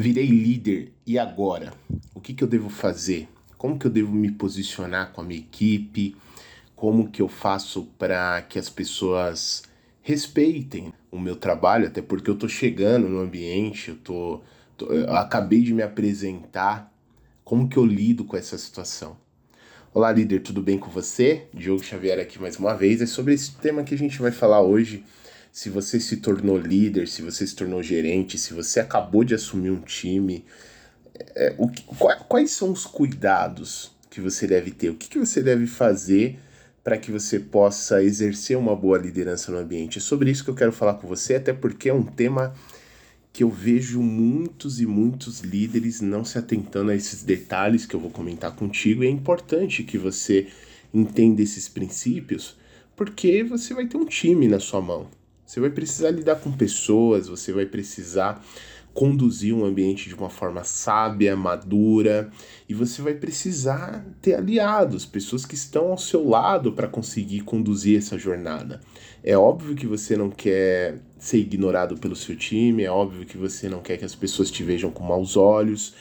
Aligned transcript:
Virei 0.00 0.24
líder 0.24 0.94
e 1.06 1.18
agora? 1.18 1.74
O 2.14 2.20
que, 2.22 2.32
que 2.32 2.42
eu 2.42 2.48
devo 2.48 2.70
fazer? 2.70 3.28
Como 3.58 3.78
que 3.78 3.86
eu 3.86 3.90
devo 3.90 4.14
me 4.14 4.30
posicionar 4.30 5.12
com 5.12 5.20
a 5.20 5.24
minha 5.24 5.38
equipe? 5.38 6.16
Como 6.74 7.10
que 7.10 7.20
eu 7.20 7.28
faço 7.28 7.84
para 7.98 8.40
que 8.40 8.58
as 8.58 8.70
pessoas 8.70 9.62
respeitem 10.00 10.90
o 11.12 11.18
meu 11.18 11.36
trabalho? 11.36 11.86
Até 11.86 12.00
porque 12.00 12.30
eu 12.30 12.34
tô 12.34 12.48
chegando 12.48 13.10
no 13.10 13.20
ambiente, 13.20 13.90
eu 13.90 13.96
tô, 13.96 14.40
tô 14.74 14.86
eu 14.86 15.14
acabei 15.14 15.60
de 15.60 15.74
me 15.74 15.82
apresentar. 15.82 16.90
Como 17.44 17.68
que 17.68 17.76
eu 17.76 17.84
lido 17.84 18.24
com 18.24 18.38
essa 18.38 18.56
situação? 18.56 19.18
Olá, 19.92 20.10
líder, 20.10 20.40
tudo 20.40 20.62
bem 20.62 20.78
com 20.78 20.88
você? 20.88 21.46
Diogo 21.52 21.84
Xavier 21.84 22.18
aqui 22.18 22.40
mais 22.40 22.56
uma 22.56 22.72
vez. 22.72 23.02
É 23.02 23.06
sobre 23.06 23.34
esse 23.34 23.52
tema 23.56 23.84
que 23.84 23.94
a 23.94 23.98
gente 23.98 24.18
vai 24.18 24.32
falar 24.32 24.62
hoje 24.62 25.04
se 25.52 25.68
você 25.68 25.98
se 25.98 26.18
tornou 26.18 26.56
líder, 26.56 27.08
se 27.08 27.22
você 27.22 27.46
se 27.46 27.54
tornou 27.54 27.82
gerente, 27.82 28.38
se 28.38 28.54
você 28.54 28.80
acabou 28.80 29.24
de 29.24 29.34
assumir 29.34 29.70
um 29.70 29.80
time, 29.80 30.44
é, 31.34 31.54
o 31.58 31.68
que, 31.68 31.82
quais 32.28 32.50
são 32.52 32.70
os 32.72 32.86
cuidados 32.86 33.90
que 34.08 34.20
você 34.20 34.46
deve 34.46 34.70
ter? 34.70 34.90
O 34.90 34.94
que, 34.94 35.08
que 35.08 35.18
você 35.18 35.42
deve 35.42 35.66
fazer 35.66 36.38
para 36.82 36.96
que 36.96 37.10
você 37.10 37.38
possa 37.38 38.02
exercer 38.02 38.56
uma 38.56 38.74
boa 38.74 38.98
liderança 38.98 39.52
no 39.52 39.58
ambiente? 39.58 39.98
É 39.98 40.00
sobre 40.00 40.30
isso 40.30 40.44
que 40.44 40.50
eu 40.50 40.54
quero 40.54 40.72
falar 40.72 40.94
com 40.94 41.06
você, 41.06 41.34
até 41.34 41.52
porque 41.52 41.88
é 41.88 41.94
um 41.94 42.04
tema 42.04 42.54
que 43.32 43.44
eu 43.44 43.50
vejo 43.50 44.00
muitos 44.00 44.80
e 44.80 44.86
muitos 44.86 45.40
líderes 45.40 46.00
não 46.00 46.24
se 46.24 46.38
atentando 46.38 46.90
a 46.90 46.96
esses 46.96 47.22
detalhes 47.22 47.86
que 47.86 47.94
eu 47.94 48.00
vou 48.00 48.10
comentar 48.10 48.54
contigo, 48.54 49.04
e 49.04 49.06
é 49.06 49.10
importante 49.10 49.84
que 49.84 49.98
você 49.98 50.48
entenda 50.92 51.40
esses 51.40 51.68
princípios, 51.68 52.56
porque 52.96 53.44
você 53.44 53.72
vai 53.72 53.86
ter 53.86 53.96
um 53.96 54.04
time 54.04 54.48
na 54.48 54.58
sua 54.58 54.80
mão. 54.80 55.06
Você 55.50 55.58
vai 55.58 55.70
precisar 55.70 56.12
lidar 56.12 56.36
com 56.36 56.52
pessoas, 56.52 57.26
você 57.26 57.52
vai 57.52 57.66
precisar 57.66 58.40
conduzir 58.94 59.52
um 59.52 59.64
ambiente 59.64 60.08
de 60.08 60.14
uma 60.14 60.30
forma 60.30 60.62
sábia, 60.62 61.34
madura, 61.34 62.30
e 62.68 62.72
você 62.72 63.02
vai 63.02 63.14
precisar 63.14 64.06
ter 64.22 64.34
aliados, 64.34 65.04
pessoas 65.04 65.44
que 65.44 65.56
estão 65.56 65.88
ao 65.88 65.98
seu 65.98 66.28
lado 66.28 66.70
para 66.72 66.86
conseguir 66.86 67.40
conduzir 67.40 67.98
essa 67.98 68.16
jornada. 68.16 68.80
É 69.24 69.36
óbvio 69.36 69.74
que 69.74 69.88
você 69.88 70.16
não 70.16 70.30
quer 70.30 71.00
ser 71.18 71.38
ignorado 71.38 71.98
pelo 71.98 72.14
seu 72.14 72.36
time, 72.36 72.84
é 72.84 72.90
óbvio 72.90 73.26
que 73.26 73.36
você 73.36 73.68
não 73.68 73.80
quer 73.80 73.96
que 73.96 74.04
as 74.04 74.14
pessoas 74.14 74.52
te 74.52 74.62
vejam 74.62 74.92
com 74.92 75.02
maus 75.02 75.36
olhos. 75.36 75.94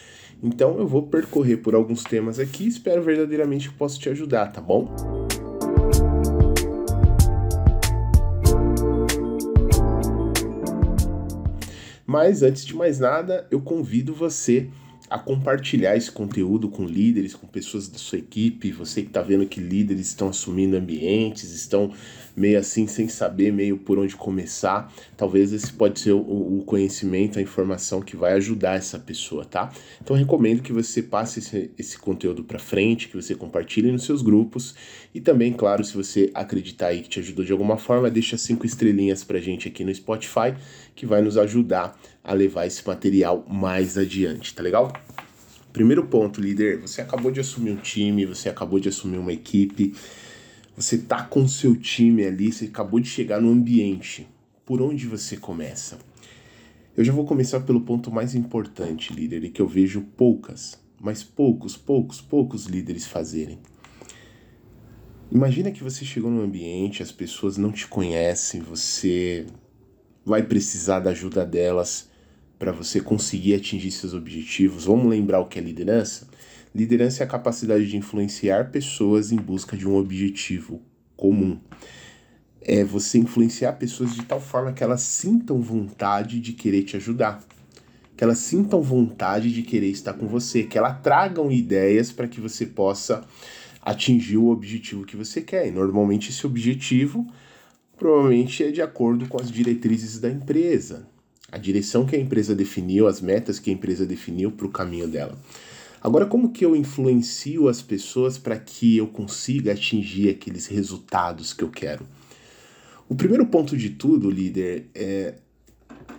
Então 0.43 0.77
eu 0.77 0.85
vou 0.85 1.07
percorrer 1.07 1.57
por 1.57 1.73
alguns 1.73 2.03
temas 2.03 2.37
aqui, 2.37 2.67
espero 2.67 3.01
verdadeiramente 3.01 3.69
que 3.69 3.75
possa 3.75 3.97
te 3.97 4.09
ajudar, 4.09 4.51
tá 4.51 4.61
bom? 4.61 5.18
Mas 12.09 12.41
antes 12.41 12.65
de 12.65 12.75
mais 12.75 12.97
nada, 12.97 13.45
eu 13.51 13.61
convido 13.61 14.15
você 14.15 14.67
a 15.07 15.19
compartilhar 15.19 15.95
esse 15.95 16.11
conteúdo 16.11 16.67
com 16.67 16.83
líderes, 16.83 17.35
com 17.35 17.45
pessoas 17.45 17.87
da 17.87 17.99
sua 17.99 18.17
equipe, 18.17 18.71
você 18.71 19.03
que 19.03 19.09
está 19.09 19.21
vendo 19.21 19.45
que 19.45 19.59
líderes 19.59 20.07
estão 20.07 20.29
assumindo 20.29 20.75
ambientes, 20.75 21.51
estão 21.51 21.93
meio 22.39 22.57
assim 22.57 22.87
sem 22.87 23.09
saber 23.09 23.51
meio 23.51 23.77
por 23.77 23.99
onde 23.99 24.15
começar, 24.15 24.91
talvez 25.17 25.51
esse 25.51 25.73
pode 25.73 25.99
ser 25.99 26.13
o, 26.13 26.19
o 26.19 26.63
conhecimento, 26.65 27.37
a 27.37 27.41
informação 27.41 28.01
que 28.01 28.15
vai 28.15 28.33
ajudar 28.33 28.77
essa 28.77 28.97
pessoa, 28.97 29.43
tá? 29.43 29.69
Então 30.01 30.15
recomendo 30.15 30.61
que 30.61 30.71
você 30.71 31.03
passe 31.03 31.39
esse, 31.39 31.69
esse 31.77 31.97
conteúdo 31.97 32.43
para 32.43 32.57
frente, 32.57 33.09
que 33.09 33.15
você 33.15 33.35
compartilhe 33.35 33.91
nos 33.91 34.05
seus 34.05 34.21
grupos 34.21 34.73
e 35.13 35.19
também, 35.19 35.51
claro, 35.51 35.83
se 35.83 35.93
você 35.93 36.31
acreditar 36.33 36.87
aí 36.87 37.01
que 37.01 37.09
te 37.09 37.19
ajudou 37.19 37.43
de 37.43 37.51
alguma 37.51 37.77
forma, 37.77 38.09
deixa 38.09 38.37
cinco 38.37 38.65
estrelinhas 38.65 39.21
pra 39.23 39.39
gente 39.39 39.67
aqui 39.67 39.83
no 39.83 39.93
Spotify, 39.93 40.53
que 40.95 41.05
vai 41.05 41.21
nos 41.21 41.37
ajudar 41.37 41.99
a 42.23 42.33
levar 42.33 42.65
esse 42.65 42.87
material 42.87 43.45
mais 43.49 43.97
adiante, 43.97 44.55
tá 44.55 44.63
legal? 44.63 44.93
Primeiro 45.73 46.05
ponto, 46.05 46.41
líder, 46.41 46.79
você 46.79 47.01
acabou 47.01 47.31
de 47.31 47.39
assumir 47.39 47.71
um 47.71 47.75
time, 47.75 48.25
você 48.25 48.49
acabou 48.49 48.79
de 48.79 48.89
assumir 48.89 49.17
uma 49.17 49.33
equipe, 49.33 49.93
você 50.79 50.97
tá 50.97 51.23
com 51.25 51.43
o 51.43 51.49
seu 51.49 51.75
time 51.75 52.23
ali, 52.23 52.53
você 52.53 52.65
acabou 52.65 53.01
de 53.01 53.09
chegar 53.09 53.41
no 53.41 53.51
ambiente. 53.51 54.25
Por 54.65 54.81
onde 54.81 55.07
você 55.07 55.35
começa? 55.35 55.99
Eu 56.95 57.03
já 57.03 57.11
vou 57.11 57.25
começar 57.25 57.59
pelo 57.59 57.81
ponto 57.81 58.09
mais 58.09 58.33
importante, 58.33 59.11
líder, 59.11 59.43
e 59.43 59.49
que 59.49 59.61
eu 59.61 59.67
vejo 59.67 59.99
poucas, 60.15 60.79
mas 60.97 61.21
poucos, 61.21 61.75
poucos, 61.75 62.21
poucos 62.21 62.65
líderes 62.65 63.05
fazerem. 63.05 63.59
Imagina 65.29 65.69
que 65.69 65.83
você 65.83 66.05
chegou 66.05 66.31
num 66.31 66.43
ambiente, 66.43 67.03
as 67.03 67.11
pessoas 67.11 67.57
não 67.57 67.73
te 67.73 67.85
conhecem, 67.85 68.61
você 68.61 69.47
vai 70.25 70.43
precisar 70.43 71.01
da 71.01 71.09
ajuda 71.09 71.45
delas 71.45 72.07
para 72.57 72.71
você 72.71 73.01
conseguir 73.01 73.55
atingir 73.55 73.91
seus 73.91 74.13
objetivos. 74.13 74.85
Vamos 74.85 75.07
lembrar 75.07 75.41
o 75.41 75.45
que 75.47 75.59
é 75.59 75.61
liderança? 75.61 76.29
Liderança 76.73 77.23
é 77.23 77.25
a 77.25 77.29
capacidade 77.29 77.87
de 77.87 77.97
influenciar 77.97 78.69
pessoas 78.69 79.31
em 79.31 79.37
busca 79.37 79.75
de 79.75 79.87
um 79.87 79.95
objetivo 79.95 80.81
comum. 81.17 81.59
É 82.61 82.83
você 82.83 83.17
influenciar 83.17 83.73
pessoas 83.73 84.13
de 84.13 84.23
tal 84.23 84.39
forma 84.39 84.71
que 84.71 84.83
elas 84.83 85.01
sintam 85.01 85.59
vontade 85.61 86.39
de 86.39 86.53
querer 86.53 86.83
te 86.83 86.95
ajudar. 86.95 87.43
Que 88.15 88.23
elas 88.23 88.37
sintam 88.37 88.81
vontade 88.81 89.51
de 89.51 89.63
querer 89.63 89.89
estar 89.89 90.13
com 90.13 90.27
você, 90.27 90.63
que 90.63 90.77
elas 90.77 91.01
tragam 91.01 91.51
ideias 91.51 92.11
para 92.11 92.27
que 92.27 92.39
você 92.39 92.65
possa 92.65 93.23
atingir 93.81 94.37
o 94.37 94.49
objetivo 94.49 95.05
que 95.05 95.17
você 95.17 95.41
quer. 95.41 95.67
E 95.67 95.71
normalmente 95.71 96.29
esse 96.29 96.45
objetivo 96.45 97.25
provavelmente 97.97 98.63
é 98.63 98.71
de 98.71 98.81
acordo 98.81 99.27
com 99.27 99.41
as 99.41 99.51
diretrizes 99.51 100.19
da 100.19 100.29
empresa, 100.29 101.07
a 101.51 101.57
direção 101.57 102.05
que 102.05 102.15
a 102.15 102.19
empresa 102.19 102.53
definiu, 102.53 103.07
as 103.07 103.19
metas 103.19 103.59
que 103.59 103.69
a 103.69 103.73
empresa 103.73 104.05
definiu 104.05 104.51
para 104.51 104.67
o 104.67 104.71
caminho 104.71 105.07
dela. 105.07 105.37
Agora, 106.01 106.25
como 106.25 106.51
que 106.51 106.63
eu 106.65 106.75
influencio 106.75 107.67
as 107.67 107.81
pessoas 107.81 108.37
para 108.37 108.57
que 108.57 108.97
eu 108.97 109.07
consiga 109.07 109.73
atingir 109.73 110.29
aqueles 110.29 110.65
resultados 110.65 111.53
que 111.53 111.63
eu 111.63 111.69
quero? 111.69 112.05
O 113.07 113.15
primeiro 113.15 113.45
ponto 113.47 113.75
de 113.75 113.89
tudo, 113.89 114.29
líder, 114.29 114.89
é 114.95 115.35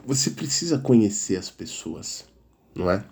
você 0.04 0.30
precisa 0.30 0.78
conhecer 0.78 1.36
as 1.36 1.50
pessoas, 1.50 2.24
não 2.74 2.90
é? 2.90 3.04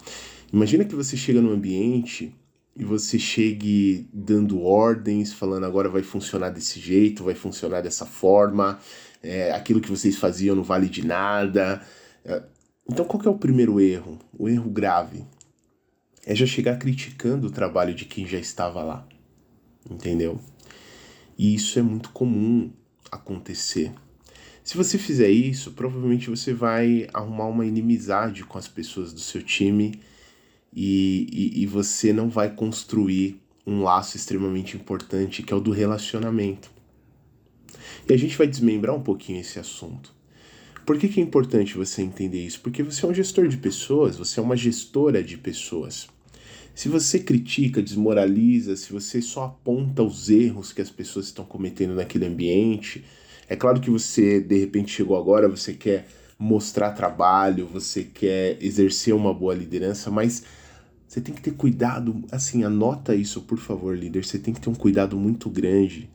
Imagina 0.52 0.84
que 0.84 0.94
você 0.94 1.16
chega 1.16 1.40
num 1.40 1.52
ambiente 1.52 2.34
e 2.76 2.84
você 2.84 3.18
chegue 3.18 4.08
dando 4.12 4.62
ordens, 4.62 5.32
falando 5.32 5.66
agora 5.66 5.88
vai 5.88 6.02
funcionar 6.02 6.50
desse 6.50 6.80
jeito, 6.80 7.24
vai 7.24 7.34
funcionar 7.34 7.82
dessa 7.82 8.06
forma, 8.06 8.78
é, 9.22 9.52
aquilo 9.52 9.80
que 9.80 9.90
vocês 9.90 10.16
faziam 10.16 10.56
não 10.56 10.62
vale 10.62 10.88
de 10.88 11.06
nada. 11.06 11.82
É, 12.24 12.42
então, 12.90 13.04
qual 13.04 13.22
é 13.24 13.28
o 13.28 13.38
primeiro 13.38 13.80
erro? 13.80 14.18
O 14.36 14.48
erro 14.48 14.70
grave 14.70 15.24
é 16.28 16.34
já 16.34 16.44
chegar 16.44 16.76
criticando 16.76 17.46
o 17.46 17.50
trabalho 17.50 17.94
de 17.94 18.04
quem 18.04 18.26
já 18.26 18.38
estava 18.38 18.82
lá. 18.82 19.08
Entendeu? 19.90 20.38
E 21.38 21.54
isso 21.54 21.78
é 21.78 21.82
muito 21.82 22.10
comum 22.10 22.70
acontecer. 23.10 23.90
Se 24.62 24.76
você 24.76 24.98
fizer 24.98 25.30
isso, 25.30 25.72
provavelmente 25.72 26.28
você 26.28 26.52
vai 26.52 27.08
arrumar 27.14 27.46
uma 27.46 27.64
inimizade 27.64 28.44
com 28.44 28.58
as 28.58 28.68
pessoas 28.68 29.10
do 29.14 29.20
seu 29.20 29.42
time 29.42 29.98
e, 30.70 31.26
e, 31.32 31.62
e 31.62 31.66
você 31.66 32.12
não 32.12 32.28
vai 32.28 32.54
construir 32.54 33.40
um 33.66 33.82
laço 33.82 34.18
extremamente 34.18 34.76
importante 34.76 35.42
que 35.42 35.54
é 35.54 35.56
o 35.56 35.60
do 35.60 35.70
relacionamento. 35.70 36.70
E 38.06 38.12
a 38.12 38.18
gente 38.18 38.36
vai 38.36 38.46
desmembrar 38.46 38.94
um 38.94 39.02
pouquinho 39.02 39.40
esse 39.40 39.58
assunto. 39.58 40.14
Por 40.84 40.98
que, 40.98 41.08
que 41.08 41.20
é 41.20 41.22
importante 41.22 41.74
você 41.74 42.02
entender 42.02 42.44
isso? 42.44 42.60
Porque 42.60 42.82
você 42.82 43.06
é 43.06 43.08
um 43.08 43.14
gestor 43.14 43.48
de 43.48 43.56
pessoas, 43.56 44.18
você 44.18 44.38
é 44.38 44.42
uma 44.42 44.56
gestora 44.56 45.22
de 45.22 45.38
pessoas. 45.38 46.06
Se 46.78 46.88
você 46.88 47.18
critica, 47.18 47.82
desmoraliza, 47.82 48.76
se 48.76 48.92
você 48.92 49.20
só 49.20 49.46
aponta 49.46 50.00
os 50.00 50.30
erros 50.30 50.72
que 50.72 50.80
as 50.80 50.88
pessoas 50.88 51.26
estão 51.26 51.44
cometendo 51.44 51.92
naquele 51.92 52.24
ambiente, 52.24 53.04
é 53.48 53.56
claro 53.56 53.80
que 53.80 53.90
você 53.90 54.40
de 54.40 54.56
repente 54.60 54.92
chegou 54.92 55.16
agora, 55.16 55.48
você 55.48 55.72
quer 55.72 56.06
mostrar 56.38 56.92
trabalho, 56.92 57.66
você 57.66 58.04
quer 58.04 58.58
exercer 58.60 59.12
uma 59.12 59.34
boa 59.34 59.56
liderança, 59.56 60.08
mas 60.08 60.44
você 61.08 61.20
tem 61.20 61.34
que 61.34 61.42
ter 61.42 61.54
cuidado, 61.54 62.22
assim, 62.30 62.62
anota 62.62 63.12
isso, 63.12 63.42
por 63.42 63.58
favor, 63.58 63.98
líder. 63.98 64.24
Você 64.24 64.38
tem 64.38 64.54
que 64.54 64.60
ter 64.60 64.70
um 64.70 64.74
cuidado 64.76 65.16
muito 65.16 65.50
grande 65.50 66.08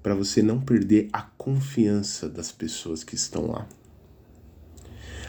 para 0.00 0.14
você 0.14 0.40
não 0.40 0.60
perder 0.60 1.08
a 1.12 1.22
confiança 1.22 2.28
das 2.28 2.52
pessoas 2.52 3.02
que 3.02 3.16
estão 3.16 3.48
lá. 3.48 3.66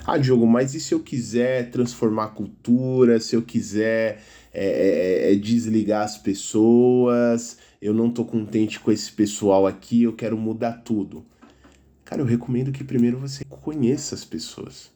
Ah, 0.07 0.19
Diogo, 0.19 0.45
mas 0.45 0.75
e 0.75 0.79
se 0.79 0.93
eu 0.93 0.99
quiser 0.99 1.71
transformar 1.71 2.25
a 2.25 2.29
cultura, 2.29 3.19
se 3.19 3.35
eu 3.35 3.41
quiser 3.41 4.21
é, 4.53 5.29
é, 5.29 5.31
é, 5.31 5.35
desligar 5.35 6.03
as 6.03 6.15
pessoas, 6.15 7.57
eu 7.81 7.91
não 7.91 8.11
tô 8.11 8.23
contente 8.23 8.79
com 8.79 8.91
esse 8.91 9.11
pessoal 9.11 9.65
aqui, 9.65 10.03
eu 10.03 10.13
quero 10.13 10.37
mudar 10.37 10.83
tudo. 10.83 11.25
Cara, 12.03 12.21
eu 12.21 12.25
recomendo 12.25 12.71
que 12.71 12.83
primeiro 12.83 13.17
você 13.17 13.43
conheça 13.45 14.13
as 14.13 14.23
pessoas. 14.23 14.91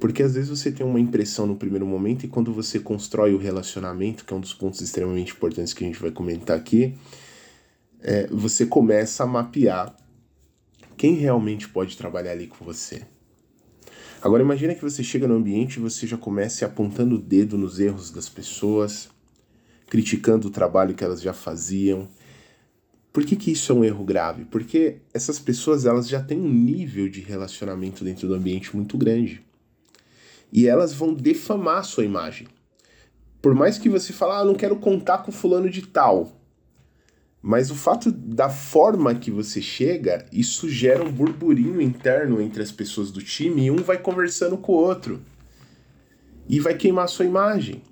Porque 0.00 0.24
às 0.24 0.34
vezes 0.34 0.50
você 0.50 0.72
tem 0.72 0.84
uma 0.84 0.98
impressão 0.98 1.46
no 1.46 1.54
primeiro 1.54 1.86
momento 1.86 2.24
e 2.24 2.28
quando 2.28 2.52
você 2.52 2.80
constrói 2.80 3.32
o 3.32 3.38
relacionamento, 3.38 4.24
que 4.24 4.34
é 4.34 4.36
um 4.36 4.40
dos 4.40 4.54
pontos 4.54 4.80
extremamente 4.80 5.34
importantes 5.34 5.72
que 5.72 5.84
a 5.84 5.86
gente 5.86 6.00
vai 6.00 6.10
comentar 6.10 6.56
aqui, 6.56 6.94
é, 8.00 8.26
você 8.26 8.66
começa 8.66 9.22
a 9.22 9.26
mapear 9.26 9.94
quem 10.96 11.14
realmente 11.14 11.68
pode 11.68 11.96
trabalhar 11.96 12.32
ali 12.32 12.48
com 12.48 12.64
você. 12.64 13.02
Agora 14.22 14.42
imagine 14.42 14.74
que 14.74 14.82
você 14.82 15.02
chega 15.02 15.26
no 15.26 15.34
ambiente 15.34 15.76
e 15.76 15.80
você 15.80 16.06
já 16.06 16.16
comece 16.16 16.62
apontando 16.62 17.14
o 17.14 17.18
dedo 17.18 17.56
nos 17.56 17.80
erros 17.80 18.10
das 18.10 18.28
pessoas, 18.28 19.08
criticando 19.88 20.48
o 20.48 20.50
trabalho 20.50 20.94
que 20.94 21.02
elas 21.02 21.22
já 21.22 21.32
faziam. 21.32 22.06
Por 23.12 23.24
que, 23.24 23.34
que 23.34 23.50
isso 23.50 23.72
é 23.72 23.74
um 23.74 23.82
erro 23.82 24.04
grave? 24.04 24.44
Porque 24.44 24.98
essas 25.14 25.38
pessoas 25.38 25.86
elas 25.86 26.06
já 26.06 26.22
têm 26.22 26.38
um 26.38 26.52
nível 26.52 27.08
de 27.08 27.20
relacionamento 27.20 28.04
dentro 28.04 28.28
do 28.28 28.34
ambiente 28.34 28.76
muito 28.76 28.98
grande. 28.98 29.42
E 30.52 30.66
elas 30.66 30.92
vão 30.92 31.14
defamar 31.14 31.78
a 31.78 31.82
sua 31.82 32.04
imagem. 32.04 32.46
Por 33.40 33.54
mais 33.54 33.78
que 33.78 33.88
você 33.88 34.12
fale, 34.12 34.32
ah, 34.32 34.44
não 34.44 34.54
quero 34.54 34.76
contar 34.76 35.18
com 35.18 35.32
fulano 35.32 35.70
de 35.70 35.82
tal. 35.86 36.39
Mas 37.42 37.70
o 37.70 37.74
fato 37.74 38.10
da 38.10 38.50
forma 38.50 39.14
que 39.14 39.30
você 39.30 39.62
chega, 39.62 40.26
isso 40.30 40.68
gera 40.68 41.02
um 41.02 41.10
burburinho 41.10 41.80
interno 41.80 42.40
entre 42.40 42.62
as 42.62 42.70
pessoas 42.70 43.10
do 43.10 43.22
time 43.22 43.64
e 43.64 43.70
um 43.70 43.76
vai 43.76 43.98
conversando 43.98 44.58
com 44.58 44.72
o 44.72 44.76
outro. 44.76 45.20
E 46.48 46.60
vai 46.60 46.76
queimar 46.76 47.04
a 47.04 47.08
sua 47.08 47.24
imagem. 47.24 47.82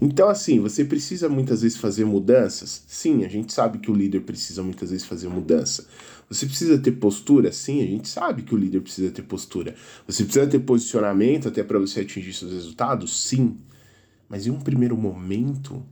Então, 0.00 0.28
assim, 0.28 0.60
você 0.60 0.84
precisa 0.84 1.28
muitas 1.28 1.62
vezes 1.62 1.76
fazer 1.76 2.04
mudanças? 2.04 2.84
Sim, 2.86 3.24
a 3.24 3.28
gente 3.28 3.52
sabe 3.52 3.78
que 3.78 3.90
o 3.90 3.94
líder 3.94 4.20
precisa 4.20 4.62
muitas 4.62 4.90
vezes 4.90 5.04
fazer 5.04 5.28
mudança. 5.28 5.86
Você 6.28 6.46
precisa 6.46 6.78
ter 6.78 6.92
postura? 6.92 7.50
Sim, 7.50 7.82
a 7.82 7.86
gente 7.86 8.08
sabe 8.08 8.42
que 8.42 8.54
o 8.54 8.58
líder 8.58 8.80
precisa 8.80 9.10
ter 9.10 9.22
postura. 9.22 9.74
Você 10.06 10.24
precisa 10.24 10.46
ter 10.46 10.60
posicionamento 10.60 11.48
até 11.48 11.64
para 11.64 11.78
você 11.78 12.00
atingir 12.00 12.32
seus 12.32 12.52
resultados? 12.52 13.24
Sim. 13.24 13.56
Mas 14.28 14.46
em 14.46 14.50
um 14.50 14.60
primeiro 14.60 14.96
momento, 14.96 15.82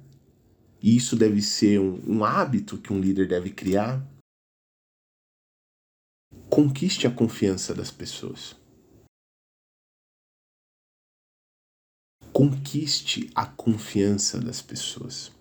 e 0.86 0.96
isso 0.96 1.16
deve 1.16 1.42
ser 1.42 1.80
um, 1.80 2.00
um 2.06 2.24
hábito 2.24 2.78
que 2.78 2.92
um 2.92 3.00
líder 3.00 3.26
deve 3.26 3.50
criar, 3.50 4.06
conquiste 6.48 7.08
a 7.08 7.10
confiança 7.10 7.74
das 7.74 7.90
pessoas. 7.90 8.54
Conquiste 12.32 13.28
a 13.34 13.46
confiança 13.46 14.38
das 14.38 14.62
pessoas. 14.62 15.32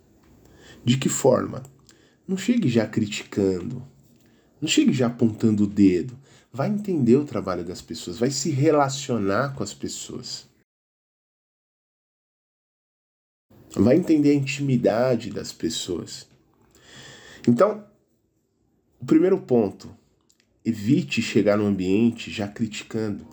De 0.84 0.98
que 0.98 1.10
forma? 1.10 1.62
Não 2.28 2.38
chegue 2.38 2.68
já 2.68 2.88
criticando, 2.88 3.88
não 4.60 4.68
chegue 4.68 4.94
já 4.94 5.06
apontando 5.06 5.66
o 5.66 5.68
dedo. 5.68 6.18
Vai 6.52 6.70
entender 6.70 7.18
o 7.18 7.26
trabalho 7.26 7.64
das 7.64 7.84
pessoas, 7.84 8.18
vai 8.18 8.32
se 8.32 8.50
relacionar 8.50 9.54
com 9.54 9.62
as 9.62 9.76
pessoas. 9.76 10.48
Vai 13.76 13.98
entender 13.98 14.32
a 14.32 14.36
intimidade 14.36 15.30
das 15.30 15.52
pessoas. 15.52 16.26
Então, 17.48 17.84
o 19.02 19.06
primeiro 19.06 19.38
ponto, 19.40 19.90
evite 20.64 21.22
chegar 21.22 21.58
no 21.58 21.66
ambiente 21.66 22.32
já 22.32 22.48
criticando. 22.48 23.28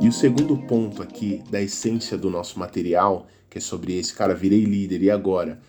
E 0.00 0.08
o 0.08 0.12
segundo 0.12 0.56
ponto 0.66 1.02
aqui 1.02 1.42
da 1.50 1.62
essência 1.62 2.16
do 2.18 2.28
nosso 2.28 2.58
material, 2.58 3.26
que 3.48 3.58
é 3.58 3.60
sobre 3.60 3.96
esse 3.96 4.12
cara, 4.12 4.34
virei 4.34 4.64
líder 4.64 5.02
e 5.02 5.10
agora? 5.10 5.60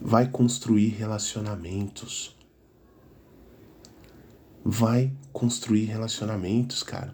Vai 0.00 0.28
construir 0.28 0.88
relacionamentos. 0.88 2.36
Vai 4.64 5.12
construir 5.32 5.84
relacionamentos, 5.84 6.82
cara. 6.82 7.12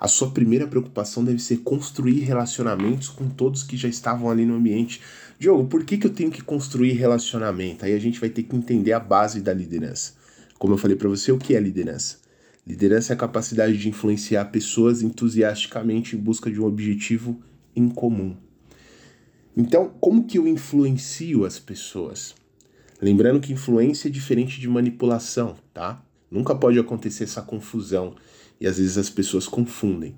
A 0.00 0.06
sua 0.06 0.30
primeira 0.30 0.66
preocupação 0.66 1.24
deve 1.24 1.40
ser 1.40 1.58
construir 1.58 2.20
relacionamentos 2.20 3.08
com 3.08 3.28
todos 3.28 3.64
que 3.64 3.76
já 3.76 3.88
estavam 3.88 4.30
ali 4.30 4.46
no 4.46 4.54
ambiente. 4.54 5.00
Diogo, 5.38 5.66
por 5.66 5.84
que, 5.84 5.98
que 5.98 6.06
eu 6.06 6.12
tenho 6.12 6.30
que 6.30 6.40
construir 6.40 6.92
relacionamento? 6.92 7.84
Aí 7.84 7.92
a 7.92 7.98
gente 7.98 8.20
vai 8.20 8.28
ter 8.28 8.44
que 8.44 8.54
entender 8.54 8.92
a 8.92 9.00
base 9.00 9.40
da 9.40 9.52
liderança. 9.52 10.14
Como 10.56 10.74
eu 10.74 10.78
falei 10.78 10.96
para 10.96 11.08
você, 11.08 11.32
o 11.32 11.38
que 11.38 11.56
é 11.56 11.60
liderança? 11.60 12.18
Liderança 12.66 13.12
é 13.12 13.14
a 13.14 13.18
capacidade 13.18 13.76
de 13.76 13.88
influenciar 13.88 14.44
pessoas 14.46 15.02
entusiasticamente 15.02 16.14
em 16.14 16.18
busca 16.18 16.50
de 16.50 16.60
um 16.60 16.64
objetivo 16.64 17.40
em 17.74 17.88
comum. 17.88 18.36
Então, 19.60 19.92
como 20.00 20.24
que 20.24 20.38
eu 20.38 20.46
influencio 20.46 21.44
as 21.44 21.58
pessoas? 21.58 22.32
Lembrando 23.02 23.40
que 23.40 23.52
influência 23.52 24.06
é 24.06 24.10
diferente 24.10 24.60
de 24.60 24.68
manipulação, 24.68 25.56
tá? 25.74 26.00
Nunca 26.30 26.54
pode 26.54 26.78
acontecer 26.78 27.24
essa 27.24 27.42
confusão 27.42 28.14
e 28.60 28.68
às 28.68 28.78
vezes 28.78 28.96
as 28.96 29.10
pessoas 29.10 29.48
confundem. 29.48 30.14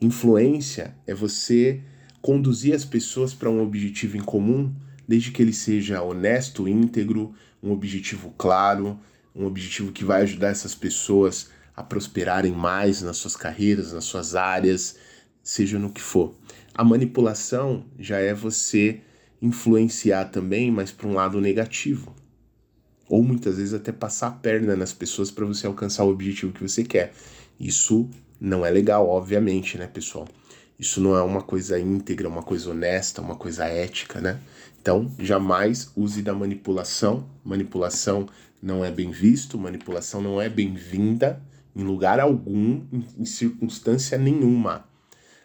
Influência 0.00 0.96
é 1.06 1.14
você 1.14 1.80
conduzir 2.20 2.74
as 2.74 2.84
pessoas 2.84 3.32
para 3.32 3.48
um 3.48 3.62
objetivo 3.62 4.16
em 4.16 4.20
comum, 4.20 4.74
desde 5.06 5.30
que 5.30 5.40
ele 5.40 5.52
seja 5.52 6.02
honesto, 6.02 6.66
íntegro, 6.66 7.32
um 7.62 7.70
objetivo 7.70 8.34
claro, 8.36 8.98
um 9.32 9.46
objetivo 9.46 9.92
que 9.92 10.04
vai 10.04 10.22
ajudar 10.22 10.48
essas 10.48 10.74
pessoas 10.74 11.50
a 11.76 11.84
prosperarem 11.84 12.50
mais 12.50 13.00
nas 13.00 13.16
suas 13.16 13.36
carreiras, 13.36 13.92
nas 13.92 14.02
suas 14.02 14.34
áreas, 14.34 14.96
seja 15.42 15.78
no 15.78 15.90
que 15.90 16.00
for. 16.00 16.34
A 16.74 16.84
manipulação 16.84 17.84
já 17.98 18.18
é 18.18 18.32
você 18.32 19.00
influenciar 19.40 20.26
também, 20.26 20.70
mas 20.70 20.90
para 20.92 21.08
um 21.08 21.14
lado 21.14 21.40
negativo. 21.40 22.14
Ou 23.08 23.22
muitas 23.22 23.56
vezes 23.56 23.74
até 23.74 23.92
passar 23.92 24.28
a 24.28 24.30
perna 24.32 24.76
nas 24.76 24.92
pessoas 24.92 25.30
para 25.30 25.44
você 25.44 25.66
alcançar 25.66 26.04
o 26.04 26.10
objetivo 26.10 26.52
que 26.52 26.62
você 26.62 26.84
quer. 26.84 27.12
Isso 27.58 28.08
não 28.40 28.64
é 28.64 28.70
legal, 28.70 29.08
obviamente, 29.08 29.76
né, 29.76 29.86
pessoal? 29.86 30.26
Isso 30.78 31.00
não 31.00 31.16
é 31.16 31.22
uma 31.22 31.42
coisa 31.42 31.78
íntegra, 31.78 32.28
uma 32.28 32.42
coisa 32.42 32.70
honesta, 32.70 33.20
uma 33.20 33.36
coisa 33.36 33.66
ética, 33.66 34.20
né? 34.20 34.40
Então, 34.80 35.12
jamais 35.18 35.90
use 35.94 36.22
da 36.22 36.34
manipulação. 36.34 37.24
Manipulação 37.44 38.26
não 38.60 38.84
é 38.84 38.90
bem 38.90 39.10
visto, 39.10 39.58
manipulação 39.58 40.20
não 40.20 40.40
é 40.40 40.48
bem-vinda 40.48 41.42
em 41.74 41.82
lugar 41.82 42.20
algum, 42.20 42.82
em, 43.18 43.24
circunstância 43.24 44.18
nenhuma. 44.18 44.84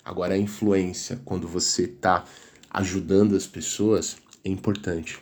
Agora, 0.08 0.36
a 0.36 0.38
influência, 0.38 1.20
quando 1.26 1.50
você 1.50 1.84
está 1.84 2.24
ajudando 2.70 3.36
as 3.36 3.46
pessoas, 3.46 4.16
é 4.42 4.48
importante. 4.48 5.20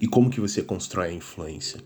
E 0.00 0.08
como 0.08 0.30
que 0.30 0.40
você 0.40 0.62
constrói 0.62 1.10
a 1.10 1.12
influência? 1.12 1.80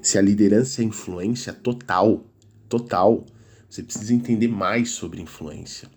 Se 0.00 0.16
a 0.16 0.22
liderança 0.22 0.80
é 0.80 0.86
influência 0.86 1.52
total, 1.52 2.24
total, 2.66 3.26
você 3.68 3.82
precisa 3.82 4.14
entender 4.14 4.48
mais 4.48 4.92
sobre 4.92 5.20
influência. 5.20 5.90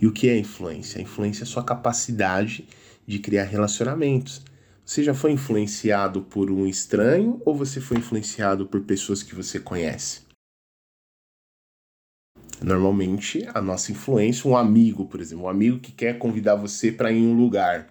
E 0.00 0.06
o 0.06 0.12
que 0.14 0.30
é 0.30 0.38
influência? 0.38 0.98
A 0.98 1.02
influência 1.02 1.42
é 1.42 1.44
a 1.44 1.46
sua 1.46 1.62
capacidade 1.62 2.66
de 3.06 3.18
criar 3.18 3.44
relacionamentos. 3.44 4.40
Você 4.82 5.04
já 5.04 5.12
foi 5.12 5.32
influenciado 5.32 6.22
por 6.22 6.50
um 6.50 6.66
estranho 6.66 7.38
ou 7.44 7.54
você 7.54 7.82
foi 7.82 7.98
influenciado 7.98 8.64
por 8.64 8.80
pessoas 8.80 9.22
que 9.22 9.34
você 9.34 9.60
conhece? 9.60 10.29
Normalmente, 12.62 13.48
a 13.54 13.60
nossa 13.60 13.90
influência, 13.90 14.48
um 14.48 14.56
amigo, 14.56 15.06
por 15.06 15.20
exemplo, 15.20 15.44
um 15.44 15.48
amigo 15.48 15.78
que 15.78 15.92
quer 15.92 16.18
convidar 16.18 16.56
você 16.56 16.92
para 16.92 17.10
ir 17.10 17.18
em 17.18 17.26
um 17.26 17.36
lugar, 17.36 17.88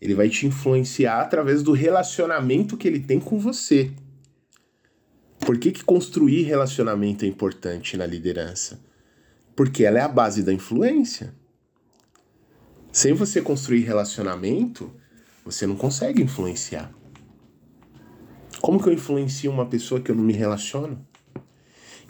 ele 0.00 0.14
vai 0.14 0.28
te 0.28 0.46
influenciar 0.46 1.22
através 1.22 1.62
do 1.62 1.72
relacionamento 1.72 2.76
que 2.76 2.86
ele 2.86 3.00
tem 3.00 3.18
com 3.18 3.38
você. 3.38 3.90
Por 5.40 5.58
que, 5.58 5.72
que 5.72 5.82
construir 5.82 6.42
relacionamento 6.42 7.24
é 7.24 7.28
importante 7.28 7.96
na 7.96 8.04
liderança? 8.04 8.78
Porque 9.56 9.84
ela 9.84 9.98
é 9.98 10.02
a 10.02 10.08
base 10.08 10.42
da 10.42 10.52
influência. 10.52 11.34
Sem 12.92 13.14
você 13.14 13.40
construir 13.40 13.80
relacionamento, 13.80 14.92
você 15.44 15.66
não 15.66 15.76
consegue 15.76 16.22
influenciar. 16.22 16.92
Como 18.60 18.82
que 18.82 18.88
eu 18.88 18.92
influencio 18.92 19.50
uma 19.50 19.66
pessoa 19.66 20.00
que 20.00 20.10
eu 20.10 20.14
não 20.14 20.22
me 20.22 20.32
relaciono? 20.32 21.07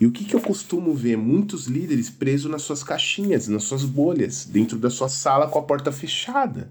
E 0.01 0.07
o 0.07 0.13
que, 0.13 0.25
que 0.25 0.35
eu 0.35 0.41
costumo 0.41 0.95
ver? 0.95 1.17
Muitos 1.17 1.67
líderes 1.67 2.09
presos 2.09 2.51
nas 2.51 2.63
suas 2.63 2.85
caixinhas, 2.85 3.49
nas 3.49 3.65
suas 3.65 3.85
bolhas, 3.85 4.45
dentro 4.45 4.79
da 4.79 4.91
sua 4.91 5.09
sala 5.09 5.49
com 5.49 5.59
a 5.59 5.63
porta 5.63 5.91
fechada. 5.91 6.71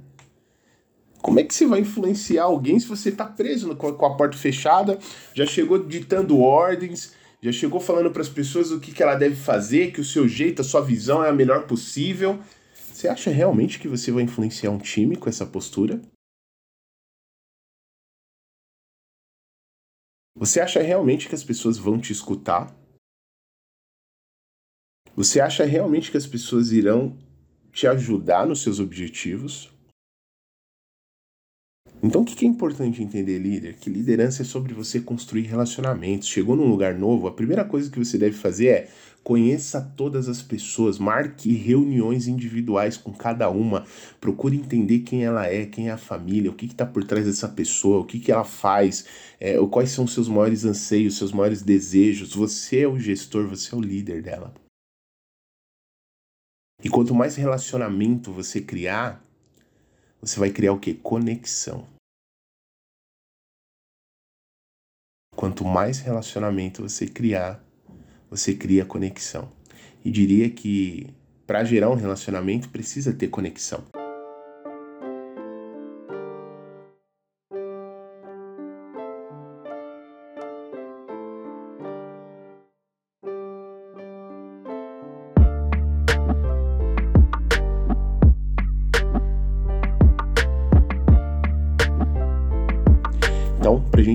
Como 1.21 1.39
é 1.39 1.43
que 1.43 1.53
você 1.53 1.65
vai 1.65 1.81
influenciar 1.81 2.43
alguém 2.43 2.79
se 2.79 2.87
você 2.87 3.09
está 3.09 3.25
preso 3.25 3.75
com 3.75 4.05
a 4.05 4.15
porta 4.15 4.37
fechada, 4.37 4.97
já 5.33 5.45
chegou 5.45 5.83
ditando 5.83 6.39
ordens, 6.39 7.13
já 7.41 7.51
chegou 7.51 7.81
falando 7.81 8.11
para 8.11 8.21
as 8.21 8.29
pessoas 8.29 8.71
o 8.71 8.79
que, 8.79 8.93
que 8.93 9.03
ela 9.03 9.15
deve 9.15 9.35
fazer, 9.35 9.91
que 9.91 9.99
o 9.99 10.05
seu 10.05 10.25
jeito, 10.27 10.61
a 10.61 10.65
sua 10.65 10.81
visão 10.81 11.21
é 11.21 11.29
a 11.29 11.33
melhor 11.33 11.67
possível? 11.67 12.39
Você 12.93 13.09
acha 13.09 13.29
realmente 13.29 13.77
que 13.77 13.89
você 13.89 14.09
vai 14.09 14.23
influenciar 14.23 14.71
um 14.71 14.77
time 14.77 15.17
com 15.17 15.27
essa 15.27 15.45
postura? 15.45 16.01
Você 20.35 20.61
acha 20.61 20.81
realmente 20.81 21.27
que 21.27 21.35
as 21.35 21.43
pessoas 21.43 21.77
vão 21.77 21.99
te 21.99 22.13
escutar? 22.13 22.73
Você 25.17 25.39
acha 25.39 25.65
realmente 25.65 26.11
que 26.11 26.17
as 26.17 26.27
pessoas 26.27 26.71
irão 26.71 27.17
te 27.73 27.87
ajudar 27.87 28.45
nos 28.45 28.61
seus 28.61 28.79
objetivos? 28.79 29.67
Então, 32.03 32.21
o 32.21 32.23
que 32.23 32.45
é 32.45 32.47
importante 32.47 33.01
entender, 33.01 33.39
líder? 33.39 33.77
Que 33.77 33.89
liderança 33.89 34.43
é 34.43 34.45
sobre 34.45 34.75
você 34.75 34.99
construir 34.99 35.41
relacionamentos. 35.47 36.27
Chegou 36.27 36.55
num 36.55 36.69
lugar 36.69 36.93
novo, 36.93 37.27
a 37.27 37.31
primeira 37.31 37.65
coisa 37.65 37.89
que 37.89 37.97
você 37.97 38.15
deve 38.15 38.37
fazer 38.37 38.67
é 38.67 38.89
conheça 39.23 39.81
todas 39.81 40.29
as 40.29 40.43
pessoas, 40.43 40.99
marque 40.99 41.51
reuniões 41.51 42.27
individuais 42.27 42.95
com 42.95 43.11
cada 43.11 43.49
uma, 43.49 43.85
procure 44.21 44.55
entender 44.55 44.99
quem 44.99 45.25
ela 45.25 45.47
é, 45.47 45.65
quem 45.65 45.89
é 45.89 45.91
a 45.93 45.97
família, 45.97 46.51
o 46.51 46.53
que 46.53 46.67
está 46.67 46.85
por 46.85 47.03
trás 47.03 47.25
dessa 47.25 47.47
pessoa, 47.47 48.01
o 48.01 48.05
que, 48.05 48.19
que 48.19 48.31
ela 48.31 48.43
faz, 48.43 49.07
é, 49.39 49.57
quais 49.71 49.89
são 49.89 50.05
os 50.05 50.13
seus 50.13 50.29
maiores 50.29 50.63
anseios, 50.63 51.17
seus 51.17 51.31
maiores 51.31 51.63
desejos. 51.63 52.35
Você 52.35 52.81
é 52.81 52.87
o 52.87 52.99
gestor, 52.99 53.47
você 53.47 53.73
é 53.73 53.77
o 53.77 53.81
líder 53.81 54.21
dela. 54.21 54.53
E 56.83 56.89
quanto 56.89 57.13
mais 57.13 57.35
relacionamento 57.35 58.31
você 58.31 58.61
criar, 58.61 59.23
você 60.21 60.39
vai 60.39 60.51
criar 60.51 60.73
o 60.73 60.79
que? 60.79 60.93
Conexão. 60.93 61.87
Quanto 65.35 65.65
mais 65.65 65.99
relacionamento 65.99 66.83
você 66.83 67.07
criar, 67.07 67.63
você 68.29 68.55
cria 68.55 68.85
conexão. 68.85 69.51
E 70.03 70.11
diria 70.11 70.49
que 70.49 71.07
para 71.45 71.63
gerar 71.63 71.89
um 71.89 71.95
relacionamento 71.95 72.69
precisa 72.69 73.13
ter 73.13 73.27
conexão. 73.27 73.83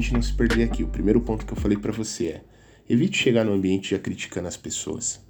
Gente 0.03 0.15
não 0.15 0.23
se 0.23 0.33
perder 0.35 0.65
aqui, 0.65 0.83
o 0.83 0.89
primeiro 0.89 1.21
ponto 1.21 1.47
que 1.47 1.53
eu 1.53 1.57
falei 1.57 1.79
para 1.79 1.93
você 1.93 2.27
é: 2.27 2.45
evite 2.89 3.17
chegar 3.17 3.45
no 3.45 3.53
ambiente 3.53 3.93
já 3.93 3.99
criticando 3.99 4.49
as 4.49 4.57
pessoas. 4.57 5.21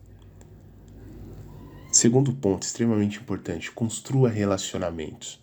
Segundo 1.92 2.32
ponto, 2.32 2.62
extremamente 2.62 3.18
importante: 3.18 3.70
construa 3.70 4.30
relacionamentos. 4.30 5.40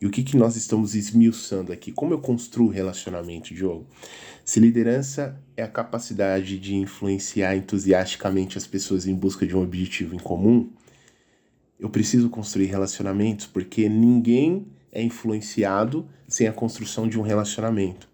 E 0.00 0.06
o 0.06 0.10
que, 0.10 0.24
que 0.24 0.36
nós 0.36 0.56
estamos 0.56 0.96
esmiuçando 0.96 1.72
aqui? 1.72 1.92
Como 1.92 2.12
eu 2.12 2.18
construo 2.18 2.68
relacionamento, 2.68 3.54
Diogo? 3.54 3.86
Se 4.44 4.58
liderança 4.58 5.40
é 5.56 5.62
a 5.62 5.68
capacidade 5.68 6.58
de 6.58 6.74
influenciar 6.74 7.56
entusiasticamente 7.56 8.58
as 8.58 8.66
pessoas 8.66 9.06
em 9.06 9.14
busca 9.14 9.46
de 9.46 9.56
um 9.56 9.62
objetivo 9.62 10.16
em 10.16 10.18
comum, 10.18 10.68
eu 11.78 11.88
preciso 11.88 12.28
construir 12.28 12.66
relacionamentos 12.66 13.46
porque 13.46 13.88
ninguém 13.88 14.66
é 14.90 15.00
influenciado 15.00 16.08
sem 16.26 16.48
a 16.48 16.52
construção 16.52 17.08
de 17.08 17.16
um 17.16 17.22
relacionamento. 17.22 18.11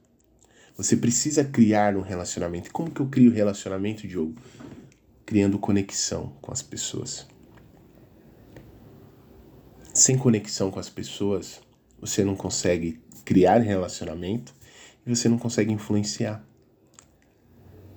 Você 0.79 0.97
precisa 0.97 1.43
criar 1.43 1.97
um 1.97 2.03
relacionamento. 2.03 2.71
Como 2.71 2.89
que 2.89 3.01
eu 3.01 3.09
crio 3.09 3.33
relacionamento, 3.33 4.07
Diogo? 4.07 4.37
Criando 5.27 5.59
conexão 5.59 6.37
com 6.41 6.53
as 6.53 6.63
pessoas. 6.63 7.27
Sem 9.93 10.17
conexão 10.17 10.71
com 10.71 10.79
as 10.79 10.89
pessoas, 10.89 11.61
você 12.01 12.23
não 12.23 12.37
consegue 12.37 13.01
criar 13.25 13.59
relacionamento 13.59 14.55
e 15.05 15.13
você 15.13 15.29
não 15.29 15.37
consegue 15.37 15.73
influenciar. 15.73 16.47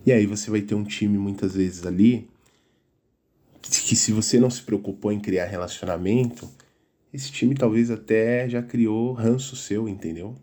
E 0.04 0.12
aí 0.12 0.26
você 0.26 0.50
vai 0.50 0.64
ter 0.64 0.74
um 0.74 0.84
time 0.84 1.20
muitas 1.20 1.54
vezes 1.54 1.86
ali 1.86 2.28
que 3.62 3.96
se 3.96 4.12
você 4.12 4.40
não 4.40 4.50
se 4.50 4.64
preocupou 4.64 5.12
em 5.12 5.20
criar 5.20 5.46
relacionamento, 5.46 6.50
esse 7.14 7.32
time 7.32 7.54
talvez 7.54 7.92
até 7.92 8.50
já 8.50 8.64
criou 8.64 9.14
ranço 9.14 9.56
seu, 9.56 9.88
entendeu? 9.88 10.36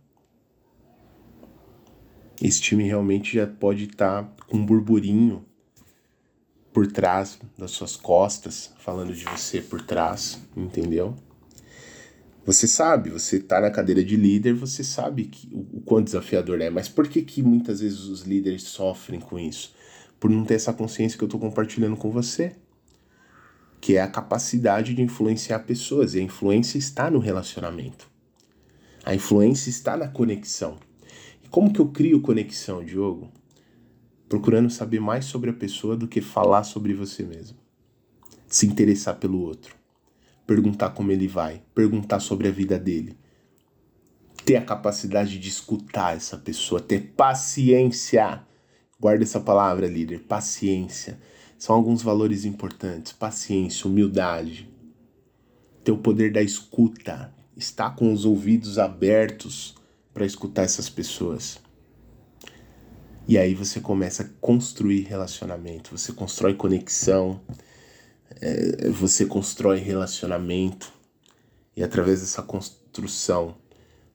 Esse 2.40 2.60
time 2.60 2.84
realmente 2.84 3.34
já 3.34 3.46
pode 3.46 3.84
estar 3.84 4.22
tá 4.22 4.44
com 4.46 4.58
um 4.58 4.64
burburinho 4.66 5.44
por 6.72 6.86
trás 6.86 7.38
das 7.56 7.72
suas 7.72 7.96
costas, 7.96 8.72
falando 8.78 9.12
de 9.12 9.24
você 9.24 9.60
por 9.60 9.82
trás, 9.82 10.38
entendeu? 10.56 11.16
Você 12.46 12.66
sabe, 12.66 13.10
você 13.10 13.40
tá 13.40 13.60
na 13.60 13.70
cadeira 13.70 14.02
de 14.02 14.16
líder, 14.16 14.54
você 14.54 14.82
sabe 14.82 15.24
que, 15.24 15.48
o, 15.52 15.78
o 15.78 15.80
quão 15.80 16.02
desafiador 16.02 16.60
é, 16.60 16.70
mas 16.70 16.88
por 16.88 17.08
que 17.08 17.20
que 17.22 17.42
muitas 17.42 17.80
vezes 17.80 18.00
os 18.00 18.22
líderes 18.22 18.62
sofrem 18.62 19.20
com 19.20 19.38
isso? 19.38 19.74
Por 20.18 20.30
não 20.30 20.44
ter 20.44 20.54
essa 20.54 20.72
consciência 20.72 21.18
que 21.18 21.24
eu 21.24 21.26
estou 21.26 21.40
compartilhando 21.40 21.96
com 21.96 22.10
você, 22.10 22.56
que 23.80 23.96
é 23.96 24.00
a 24.00 24.08
capacidade 24.08 24.94
de 24.94 25.02
influenciar 25.02 25.58
pessoas, 25.60 26.14
e 26.14 26.20
a 26.20 26.22
influência 26.22 26.78
está 26.78 27.10
no 27.10 27.18
relacionamento. 27.18 28.08
A 29.04 29.14
influência 29.14 29.68
está 29.68 29.96
na 29.96 30.08
conexão. 30.08 30.78
Como 31.50 31.72
que 31.72 31.80
eu 31.80 31.88
crio 31.88 32.20
conexão, 32.20 32.84
Diogo? 32.84 33.32
Procurando 34.28 34.68
saber 34.68 35.00
mais 35.00 35.24
sobre 35.24 35.48
a 35.48 35.54
pessoa 35.54 35.96
do 35.96 36.06
que 36.06 36.20
falar 36.20 36.62
sobre 36.62 36.92
você 36.92 37.22
mesmo. 37.22 37.56
Se 38.46 38.66
interessar 38.66 39.16
pelo 39.16 39.40
outro. 39.40 39.74
Perguntar 40.46 40.90
como 40.90 41.10
ele 41.10 41.26
vai. 41.26 41.62
Perguntar 41.74 42.20
sobre 42.20 42.48
a 42.48 42.50
vida 42.50 42.78
dele. 42.78 43.16
Ter 44.44 44.56
a 44.56 44.64
capacidade 44.64 45.38
de 45.38 45.48
escutar 45.48 46.14
essa 46.14 46.36
pessoa. 46.36 46.82
Ter 46.82 47.14
paciência. 47.16 48.42
Guarda 49.00 49.24
essa 49.24 49.40
palavra, 49.40 49.86
líder. 49.86 50.20
Paciência. 50.20 51.18
São 51.58 51.74
alguns 51.74 52.02
valores 52.02 52.44
importantes. 52.44 53.12
Paciência, 53.12 53.88
humildade. 53.88 54.68
Ter 55.82 55.92
o 55.92 55.98
poder 55.98 56.30
da 56.30 56.42
escuta. 56.42 57.32
Estar 57.56 57.96
com 57.96 58.12
os 58.12 58.26
ouvidos 58.26 58.78
abertos 58.78 59.77
para 60.18 60.26
escutar 60.26 60.64
essas 60.64 60.90
pessoas. 60.90 61.60
E 63.28 63.38
aí 63.38 63.54
você 63.54 63.78
começa 63.78 64.24
a 64.24 64.26
construir 64.40 65.02
relacionamento, 65.02 65.96
você 65.96 66.12
constrói 66.12 66.54
conexão, 66.54 67.40
é, 68.40 68.88
você 68.88 69.24
constrói 69.24 69.78
relacionamento, 69.78 70.92
e 71.76 71.84
através 71.84 72.20
dessa 72.20 72.42
construção 72.42 73.54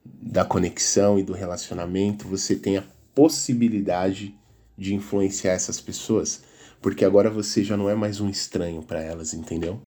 da 0.04 0.44
conexão 0.44 1.18
e 1.18 1.24
do 1.24 1.32
relacionamento, 1.32 2.28
você 2.28 2.54
tem 2.54 2.76
a 2.76 2.84
possibilidade 3.16 4.36
de 4.78 4.94
influenciar 4.94 5.54
essas 5.54 5.80
pessoas, 5.80 6.44
porque 6.82 7.06
agora 7.06 7.30
você 7.30 7.64
já 7.64 7.78
não 7.78 7.90
é 7.90 7.96
mais 7.96 8.20
um 8.20 8.28
estranho 8.30 8.84
para 8.84 9.02
elas, 9.02 9.34
entendeu? 9.34 9.80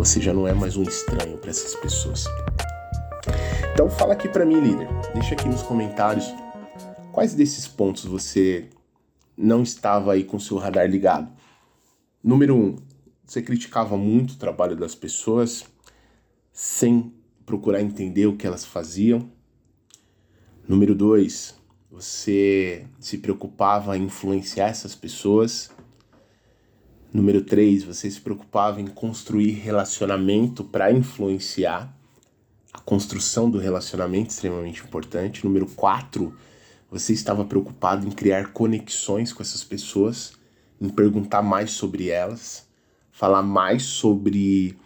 Você 0.00 0.18
já 0.18 0.32
não 0.32 0.48
é 0.48 0.54
mais 0.54 0.78
um 0.78 0.82
estranho 0.82 1.36
para 1.36 1.50
essas 1.50 1.74
pessoas. 1.74 2.24
Então 3.74 3.90
fala 3.90 4.14
aqui 4.14 4.30
para 4.30 4.46
mim, 4.46 4.58
líder. 4.58 4.88
Deixa 5.12 5.34
aqui 5.34 5.46
nos 5.46 5.60
comentários 5.60 6.24
quais 7.12 7.34
desses 7.34 7.68
pontos 7.68 8.06
você 8.06 8.70
não 9.36 9.62
estava 9.62 10.14
aí 10.14 10.24
com 10.24 10.38
seu 10.38 10.56
radar 10.56 10.88
ligado. 10.88 11.30
Número 12.24 12.56
um, 12.56 12.76
você 13.26 13.42
criticava 13.42 13.94
muito 13.94 14.30
o 14.30 14.36
trabalho 14.38 14.74
das 14.74 14.94
pessoas 14.94 15.66
sem 16.50 17.12
procurar 17.44 17.82
entender 17.82 18.24
o 18.24 18.38
que 18.38 18.46
elas 18.46 18.64
faziam. 18.64 19.30
Número 20.66 20.94
dois, 20.94 21.54
você 21.90 22.86
se 22.98 23.18
preocupava 23.18 23.98
em 23.98 24.04
influenciar 24.04 24.68
essas 24.68 24.94
pessoas 24.94 25.70
Número 27.12 27.42
3, 27.42 27.82
você 27.82 28.08
se 28.08 28.20
preocupava 28.20 28.80
em 28.80 28.86
construir 28.86 29.50
relacionamento 29.50 30.62
para 30.62 30.92
influenciar. 30.92 31.92
A 32.72 32.78
construção 32.78 33.50
do 33.50 33.58
relacionamento 33.58 34.26
é 34.26 34.28
extremamente 34.28 34.84
importante. 34.84 35.44
Número 35.44 35.66
4, 35.66 36.32
você 36.88 37.12
estava 37.12 37.44
preocupado 37.44 38.06
em 38.06 38.12
criar 38.12 38.52
conexões 38.52 39.32
com 39.32 39.42
essas 39.42 39.64
pessoas, 39.64 40.34
em 40.80 40.88
perguntar 40.88 41.42
mais 41.42 41.72
sobre 41.72 42.10
elas, 42.10 42.68
falar 43.10 43.42
mais 43.42 43.82
sobre 43.82 44.78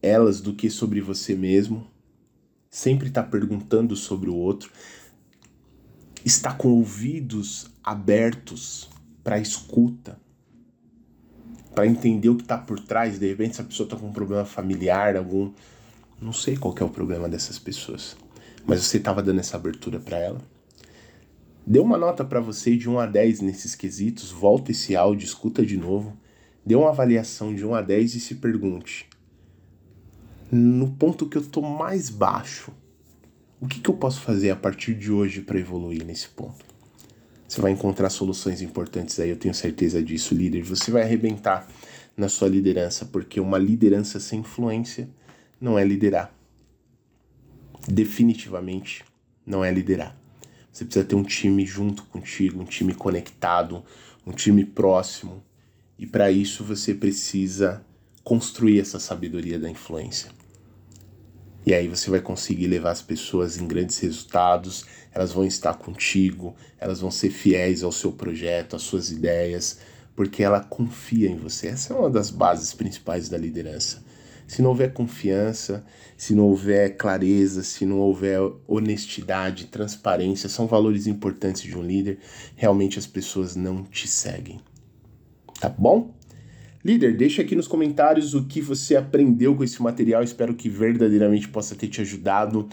elas 0.00 0.40
do 0.40 0.54
que 0.54 0.70
sobre 0.70 1.00
você 1.00 1.34
mesmo. 1.34 1.90
Sempre 2.70 3.08
estar 3.08 3.24
tá 3.24 3.28
perguntando 3.28 3.96
sobre 3.96 4.30
o 4.30 4.36
outro. 4.36 4.70
Está 6.24 6.54
com 6.54 6.68
ouvidos 6.68 7.66
abertos 7.82 8.88
para 9.24 9.40
escuta 9.40 10.16
para 11.78 11.86
entender 11.86 12.28
o 12.28 12.34
que 12.34 12.42
está 12.42 12.58
por 12.58 12.80
trás. 12.80 13.20
De 13.20 13.28
repente, 13.28 13.54
se 13.54 13.60
a 13.60 13.64
pessoa 13.64 13.86
está 13.86 13.96
com 13.96 14.08
um 14.08 14.12
problema 14.12 14.44
familiar, 14.44 15.16
algum. 15.16 15.52
Não 16.20 16.32
sei 16.32 16.56
qual 16.56 16.74
é 16.76 16.82
o 16.82 16.88
problema 16.88 17.28
dessas 17.28 17.56
pessoas. 17.56 18.16
Mas 18.66 18.82
você 18.82 18.96
estava 18.96 19.22
dando 19.22 19.38
essa 19.38 19.56
abertura 19.56 20.00
para 20.00 20.18
ela. 20.18 20.40
Dê 21.64 21.78
uma 21.78 21.96
nota 21.96 22.24
para 22.24 22.40
você 22.40 22.76
de 22.76 22.90
1 22.90 22.98
a 22.98 23.06
10 23.06 23.42
nesses 23.42 23.76
quesitos, 23.76 24.32
volta 24.32 24.72
esse 24.72 24.96
áudio, 24.96 25.24
escuta 25.24 25.64
de 25.64 25.76
novo, 25.76 26.18
dê 26.66 26.74
uma 26.74 26.88
avaliação 26.88 27.54
de 27.54 27.64
1 27.64 27.72
a 27.76 27.80
10 27.80 28.16
e 28.16 28.20
se 28.20 28.34
pergunte: 28.34 29.08
no 30.50 30.90
ponto 30.90 31.28
que 31.28 31.38
eu 31.38 31.42
estou 31.42 31.62
mais 31.62 32.10
baixo, 32.10 32.72
o 33.60 33.68
que, 33.68 33.78
que 33.78 33.88
eu 33.88 33.94
posso 33.94 34.20
fazer 34.22 34.50
a 34.50 34.56
partir 34.56 34.94
de 34.94 35.12
hoje 35.12 35.42
para 35.42 35.60
evoluir 35.60 36.04
nesse 36.04 36.28
ponto? 36.28 36.66
Você 37.48 37.62
vai 37.62 37.72
encontrar 37.72 38.10
soluções 38.10 38.60
importantes 38.60 39.18
aí, 39.18 39.30
eu 39.30 39.36
tenho 39.36 39.54
certeza 39.54 40.02
disso, 40.02 40.34
líder. 40.34 40.62
Você 40.64 40.90
vai 40.90 41.02
arrebentar 41.02 41.66
na 42.14 42.28
sua 42.28 42.46
liderança, 42.46 43.06
porque 43.06 43.40
uma 43.40 43.56
liderança 43.56 44.20
sem 44.20 44.40
influência 44.40 45.08
não 45.58 45.78
é 45.78 45.84
liderar. 45.84 46.30
Definitivamente 47.88 49.02
não 49.46 49.64
é 49.64 49.72
liderar. 49.72 50.14
Você 50.70 50.84
precisa 50.84 51.06
ter 51.06 51.14
um 51.14 51.22
time 51.22 51.64
junto 51.64 52.04
contigo, 52.04 52.60
um 52.60 52.66
time 52.66 52.94
conectado, 52.94 53.82
um 54.26 54.32
time 54.32 54.62
próximo. 54.62 55.42
E 55.98 56.06
para 56.06 56.30
isso 56.30 56.62
você 56.62 56.92
precisa 56.92 57.82
construir 58.22 58.78
essa 58.78 59.00
sabedoria 59.00 59.58
da 59.58 59.70
influência. 59.70 60.30
E 61.68 61.74
aí 61.74 61.86
você 61.86 62.08
vai 62.08 62.22
conseguir 62.22 62.66
levar 62.66 62.92
as 62.92 63.02
pessoas 63.02 63.58
em 63.58 63.66
grandes 63.66 63.98
resultados, 63.98 64.86
elas 65.12 65.32
vão 65.32 65.44
estar 65.44 65.74
contigo, 65.74 66.56
elas 66.78 67.00
vão 67.00 67.10
ser 67.10 67.28
fiéis 67.28 67.82
ao 67.82 67.92
seu 67.92 68.10
projeto, 68.10 68.74
às 68.74 68.80
suas 68.80 69.10
ideias, 69.10 69.78
porque 70.16 70.42
ela 70.42 70.60
confia 70.60 71.28
em 71.28 71.36
você. 71.36 71.66
Essa 71.66 71.92
é 71.92 71.96
uma 71.98 72.08
das 72.08 72.30
bases 72.30 72.72
principais 72.72 73.28
da 73.28 73.36
liderança. 73.36 74.02
Se 74.46 74.62
não 74.62 74.70
houver 74.70 74.94
confiança, 74.94 75.84
se 76.16 76.34
não 76.34 76.44
houver 76.44 76.96
clareza, 76.96 77.62
se 77.62 77.84
não 77.84 77.98
houver 77.98 78.40
honestidade, 78.66 79.66
transparência, 79.66 80.48
são 80.48 80.66
valores 80.66 81.06
importantes 81.06 81.60
de 81.60 81.76
um 81.76 81.82
líder, 81.82 82.18
realmente 82.56 82.98
as 82.98 83.06
pessoas 83.06 83.54
não 83.54 83.84
te 83.84 84.08
seguem. 84.08 84.58
Tá 85.60 85.68
bom? 85.68 86.14
Líder, 86.84 87.16
deixa 87.16 87.42
aqui 87.42 87.56
nos 87.56 87.66
comentários 87.66 88.34
o 88.34 88.44
que 88.44 88.60
você 88.60 88.96
aprendeu 88.96 89.54
com 89.54 89.64
esse 89.64 89.82
material. 89.82 90.22
Espero 90.22 90.54
que 90.54 90.68
verdadeiramente 90.68 91.48
possa 91.48 91.74
ter 91.74 91.88
te 91.88 92.00
ajudado. 92.00 92.68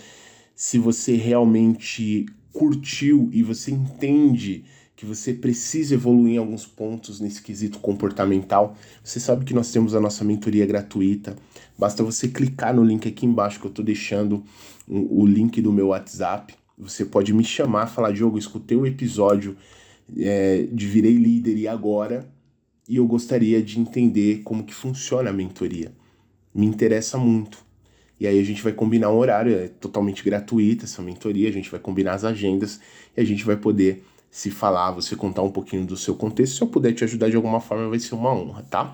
Se 0.56 0.78
você 0.78 1.16
realmente 1.16 2.26
curtiu 2.54 3.30
e 3.34 3.42
você 3.42 3.72
entende 3.72 4.64
que 4.96 5.06
você 5.06 5.34
precisa 5.34 5.96
evoluir 5.96 6.36
em 6.36 6.38
alguns 6.38 6.66
pontos 6.66 7.20
nesse 7.20 7.42
quesito 7.42 7.80
comportamental, 7.80 8.78
você 9.04 9.20
sabe 9.20 9.44
que 9.44 9.54
nós 9.54 9.72
temos 9.72 9.94
a 9.94 10.00
nossa 10.00 10.24
mentoria 10.24 10.66
gratuita. 10.66 11.36
Basta 11.78 12.02
você 12.02 12.30
clicar 12.30 12.74
no 12.74 12.84
link 12.84 13.08
aqui 13.08 13.26
embaixo 13.26 13.60
que 13.60 13.66
eu 13.66 13.70
estou 13.70 13.84
deixando 13.84 14.44
o 14.88 15.26
link 15.26 15.62
do 15.62 15.74
meu 15.74 15.88
WhatsApp. 15.88 16.54
Você 16.78 17.04
pode 17.04 17.34
me 17.34 17.44
chamar, 17.44 17.88
falar, 17.88 18.12
Diogo, 18.12 18.38
escutei 18.38 18.78
o 18.78 18.86
episódio 18.86 19.58
é, 20.18 20.68
de 20.72 20.86
Virei 20.86 21.18
Líder 21.18 21.58
e 21.58 21.68
agora, 21.68 22.26
e 22.88 22.98
eu 22.98 23.08
gostaria 23.08 23.62
de 23.62 23.80
entender 23.80 24.42
como 24.44 24.64
que 24.64 24.74
funciona 24.74 25.30
a 25.30 25.34
mentoria. 25.34 25.92
Me 26.54 26.66
interessa 26.66 27.18
muito. 27.18 27.64
E 28.20 28.26
aí 28.28 28.40
a 28.40 28.44
gente 28.44 28.64
vai 28.64 28.72
combinar 28.72 29.10
um 29.10 29.18
horário, 29.18 29.54
é 29.54 29.68
totalmente 29.68 30.24
gratuita 30.24 30.86
essa 30.86 31.02
mentoria, 31.02 31.50
a 31.50 31.52
gente 31.52 31.70
vai 31.70 31.80
combinar 31.80 32.14
as 32.14 32.24
agendas 32.24 32.80
e 33.16 33.22
a 33.22 33.26
gente 33.26 33.44
vai 33.44 33.58
poder 33.58 34.04
se 34.32 34.52
falar, 34.52 34.92
você 34.92 35.16
contar 35.16 35.42
um 35.42 35.52
pouquinho 35.52 35.86
do 35.86 35.98
seu 35.98 36.16
contexto. 36.16 36.58
Se 36.58 36.62
eu 36.62 36.68
puder 36.68 36.94
te 36.94 37.04
ajudar 37.04 37.30
de 37.30 37.36
alguma 37.36 37.60
forma, 37.60 37.90
vai 37.90 38.00
ser 38.00 38.16
uma 38.16 38.34
honra, 38.34 38.64
tá? 38.70 38.94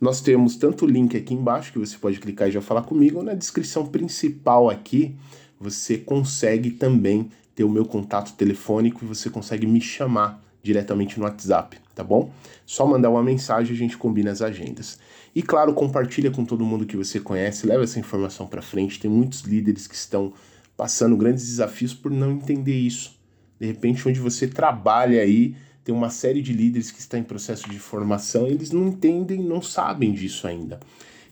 Nós 0.00 0.20
temos 0.20 0.56
tanto 0.56 0.84
o 0.84 0.88
link 0.88 1.16
aqui 1.16 1.34
embaixo, 1.34 1.72
que 1.72 1.78
você 1.78 1.96
pode 1.98 2.20
clicar 2.20 2.48
e 2.48 2.52
já 2.52 2.60
falar 2.60 2.82
comigo, 2.82 3.18
ou 3.18 3.24
na 3.24 3.34
descrição 3.34 3.86
principal 3.86 4.70
aqui, 4.70 5.16
você 5.58 5.98
consegue 5.98 6.70
também 6.70 7.30
ter 7.54 7.64
o 7.64 7.68
meu 7.68 7.84
contato 7.84 8.34
telefônico 8.36 9.04
e 9.04 9.08
você 9.08 9.28
consegue 9.28 9.66
me 9.66 9.80
chamar 9.80 10.42
diretamente 10.62 11.18
no 11.18 11.24
WhatsApp, 11.24 11.78
tá 11.94 12.02
bom? 12.02 12.30
Só 12.66 12.86
mandar 12.86 13.10
uma 13.10 13.22
mensagem, 13.22 13.74
a 13.74 13.78
gente 13.78 13.96
combina 13.96 14.30
as 14.30 14.42
agendas. 14.42 14.98
E 15.34 15.42
claro, 15.42 15.72
compartilha 15.72 16.30
com 16.30 16.44
todo 16.44 16.64
mundo 16.64 16.86
que 16.86 16.96
você 16.96 17.20
conhece, 17.20 17.66
leva 17.66 17.84
essa 17.84 17.98
informação 17.98 18.46
para 18.46 18.62
frente. 18.62 18.98
Tem 18.98 19.10
muitos 19.10 19.42
líderes 19.42 19.86
que 19.86 19.94
estão 19.94 20.32
passando 20.76 21.16
grandes 21.16 21.46
desafios 21.46 21.94
por 21.94 22.10
não 22.10 22.32
entender 22.32 22.76
isso 22.76 23.18
de 23.58 23.66
repente, 23.66 24.08
onde 24.08 24.20
você 24.20 24.46
trabalha 24.46 25.20
aí, 25.20 25.56
tem 25.84 25.94
uma 25.94 26.10
série 26.10 26.40
de 26.40 26.52
líderes 26.52 26.90
que 26.90 27.00
está 27.00 27.18
em 27.18 27.22
processo 27.22 27.68
de 27.68 27.78
formação, 27.78 28.46
eles 28.46 28.70
não 28.70 28.88
entendem, 28.88 29.42
não 29.42 29.60
sabem 29.60 30.12
disso 30.12 30.46
ainda. 30.46 30.78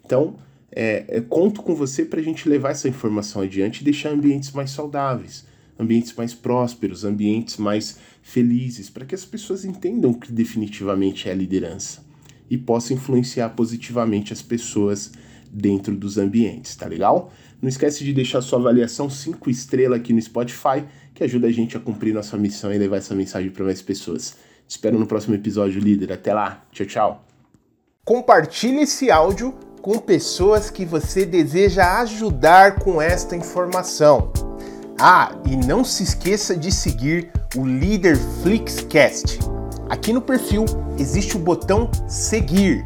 Então, 0.04 0.36
é, 0.72 1.04
é, 1.08 1.20
conto 1.20 1.62
com 1.62 1.74
você 1.74 2.04
para 2.04 2.20
a 2.20 2.22
gente 2.22 2.48
levar 2.48 2.70
essa 2.70 2.88
informação 2.88 3.42
adiante 3.42 3.80
e 3.80 3.84
deixar 3.84 4.10
ambientes 4.10 4.50
mais 4.52 4.70
saudáveis, 4.70 5.46
ambientes 5.78 6.12
mais 6.14 6.34
prósperos, 6.34 7.04
ambientes 7.04 7.56
mais 7.56 7.98
felizes, 8.22 8.90
para 8.90 9.04
que 9.04 9.14
as 9.14 9.24
pessoas 9.24 9.64
entendam 9.64 10.10
o 10.10 10.18
que 10.18 10.32
definitivamente 10.32 11.28
é 11.28 11.34
liderança 11.34 12.04
e 12.50 12.56
possam 12.56 12.96
influenciar 12.96 13.50
positivamente 13.50 14.32
as 14.32 14.42
pessoas 14.42 15.12
dentro 15.50 15.94
dos 15.96 16.18
ambientes, 16.18 16.74
tá 16.76 16.86
legal? 16.86 17.32
Não 17.60 17.68
esquece 17.68 18.04
de 18.04 18.12
deixar 18.12 18.42
sua 18.42 18.58
avaliação 18.58 19.08
5 19.08 19.48
estrelas 19.48 20.00
aqui 20.00 20.12
no 20.12 20.20
Spotify 20.20 20.84
que 21.14 21.24
ajuda 21.24 21.46
a 21.46 21.52
gente 21.52 21.76
a 21.76 21.80
cumprir 21.80 22.12
nossa 22.12 22.36
missão 22.36 22.72
e 22.72 22.78
levar 22.78 22.98
essa 22.98 23.14
mensagem 23.14 23.50
para 23.50 23.64
mais 23.64 23.80
pessoas. 23.80 24.36
Te 24.66 24.72
espero 24.72 24.98
no 24.98 25.06
próximo 25.06 25.34
episódio, 25.34 25.80
líder. 25.80 26.12
Até 26.12 26.34
lá. 26.34 26.64
Tchau, 26.70 26.86
tchau. 26.86 27.24
Compartilhe 28.04 28.82
esse 28.82 29.10
áudio 29.10 29.52
com 29.80 29.98
pessoas 29.98 30.70
que 30.70 30.84
você 30.84 31.24
deseja 31.24 32.00
ajudar 32.00 32.80
com 32.80 33.00
esta 33.00 33.34
informação. 33.34 34.45
Ah, 34.98 35.30
e 35.44 35.54
não 35.54 35.84
se 35.84 36.02
esqueça 36.02 36.56
de 36.56 36.72
seguir 36.72 37.30
o 37.54 37.66
Líder 37.66 38.16
Flixcast. 38.42 39.38
Aqui 39.90 40.10
no 40.10 40.22
perfil 40.22 40.64
existe 40.98 41.36
o 41.36 41.38
botão 41.38 41.90
seguir. 42.08 42.82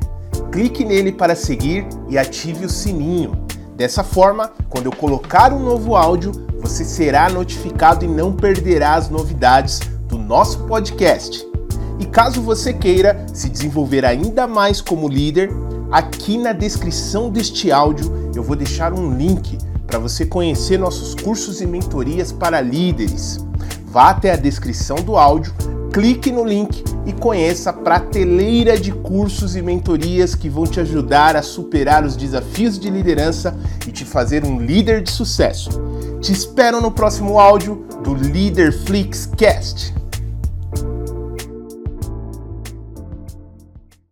Clique 0.51 0.85
nele 0.85 1.13
para 1.13 1.37
seguir 1.37 1.87
e 2.09 2.19
ative 2.19 2.65
o 2.65 2.69
sininho. 2.69 3.47
Dessa 3.77 4.03
forma, 4.03 4.51
quando 4.69 4.87
eu 4.87 4.93
colocar 4.93 5.53
um 5.53 5.61
novo 5.61 5.95
áudio, 5.95 6.33
você 6.61 6.85
será 6.85 7.31
notificado 7.31 8.05
e 8.05 8.09
não 8.09 8.33
perderá 8.33 8.95
as 8.95 9.09
novidades 9.09 9.79
do 10.09 10.19
nosso 10.19 10.65
podcast. 10.65 11.47
E 12.01 12.07
caso 12.07 12.43
você 12.43 12.73
queira 12.73 13.25
se 13.33 13.49
desenvolver 13.49 14.05
ainda 14.05 14.49
mais 14.49 14.81
como 14.81 15.09
líder, 15.09 15.49
aqui 15.93 16.37
na 16.37 16.53
descrição 16.53 17.31
deste 17.31 17.71
áudio 17.71 18.33
eu 18.35 18.43
vou 18.43 18.57
deixar 18.57 18.93
um 18.93 19.17
link 19.17 19.57
para 19.91 19.99
você 19.99 20.25
conhecer 20.25 20.79
nossos 20.79 21.17
cursos 21.17 21.61
e 21.61 21.67
mentorias 21.67 22.31
para 22.31 22.61
líderes. 22.61 23.45
Vá 23.87 24.11
até 24.11 24.33
a 24.33 24.37
descrição 24.37 24.97
do 24.99 25.17
áudio, 25.17 25.53
clique 25.93 26.31
no 26.31 26.45
link 26.45 26.85
e 27.05 27.13
conheça 27.13 27.71
a 27.71 27.73
prateleira 27.73 28.79
de 28.79 28.93
cursos 28.93 29.57
e 29.57 29.63
mentorias 29.63 30.37
que 30.37 30.49
vão 30.49 30.65
te 30.65 30.79
ajudar 30.79 31.35
a 31.35 31.43
superar 31.43 32.05
os 32.05 32.15
desafios 32.15 32.79
de 32.79 32.89
liderança 32.89 33.59
e 33.85 33.91
te 33.91 34.05
fazer 34.05 34.45
um 34.45 34.61
líder 34.61 35.03
de 35.03 35.11
sucesso. 35.11 35.71
Te 36.21 36.33
espero 36.33 36.81
no 36.81 36.93
próximo 36.93 37.41
áudio 37.41 37.85
do 38.05 38.15
Leader 38.15 38.73
Flix 38.73 39.27
Cast. 39.37 40.00